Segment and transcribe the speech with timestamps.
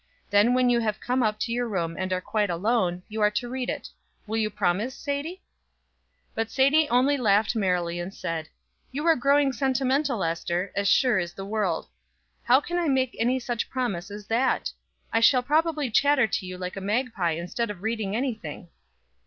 [0.31, 3.29] Then when you have come up to your room and are quite alone, you are
[3.37, 3.87] to read it.
[4.25, 5.43] Will you promise, Sadie?"
[6.33, 8.49] But Sadie only laughed merrily, and said
[8.91, 11.87] "You are growing sentimental, Ester, as sure is the world.
[12.41, 14.71] How can I make any such promise as that?
[15.13, 18.69] I shall probably chatter to you like a magpie instead of reading any thing."